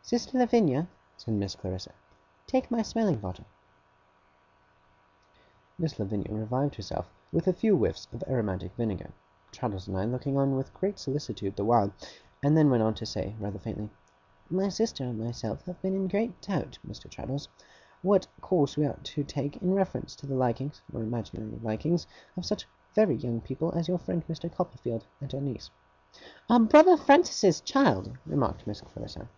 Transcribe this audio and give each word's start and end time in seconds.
'Sister 0.00 0.38
Lavinia,' 0.38 0.86
said 1.16 1.34
Miss 1.34 1.56
Clarissa, 1.56 1.90
'take 2.46 2.70
my 2.70 2.82
smelling 2.82 3.16
bottle.' 3.18 3.46
Miss 5.76 5.98
Lavinia 5.98 6.32
revived 6.32 6.76
herself 6.76 7.10
with 7.32 7.48
a 7.48 7.52
few 7.52 7.76
whiffs 7.76 8.06
of 8.12 8.22
aromatic 8.28 8.70
vinegar 8.76 9.10
Traddles 9.50 9.88
and 9.88 9.96
I 9.98 10.04
looking 10.04 10.36
on 10.38 10.54
with 10.54 10.72
great 10.72 11.00
solicitude 11.00 11.56
the 11.56 11.64
while; 11.64 11.92
and 12.44 12.56
then 12.56 12.70
went 12.70 12.84
on 12.84 12.94
to 12.94 13.04
say, 13.04 13.34
rather 13.40 13.58
faintly: 13.58 13.90
'My 14.48 14.68
sister 14.68 15.02
and 15.02 15.18
myself 15.18 15.62
have 15.64 15.82
been 15.82 15.96
in 15.96 16.06
great 16.06 16.40
doubt, 16.40 16.78
Mr. 16.86 17.10
Traddles, 17.10 17.48
what 18.02 18.28
course 18.40 18.76
we 18.76 18.86
ought 18.86 19.02
to 19.02 19.24
take 19.24 19.56
in 19.56 19.74
reference 19.74 20.14
to 20.14 20.28
the 20.28 20.36
likings, 20.36 20.80
or 20.94 21.02
imaginary 21.02 21.58
likings, 21.60 22.06
of 22.36 22.46
such 22.46 22.68
very 22.94 23.16
young 23.16 23.40
people 23.40 23.72
as 23.72 23.88
your 23.88 23.98
friend 23.98 24.22
Mr. 24.28 24.48
Copperfield 24.48 25.06
and 25.20 25.34
our 25.34 25.40
niece.' 25.40 25.70
'Our 26.48 26.60
brother 26.60 26.96
Francis's 26.96 27.60
child,' 27.60 28.16
remarked 28.26 28.64
Miss 28.64 28.80
Clarissa. 28.80 29.28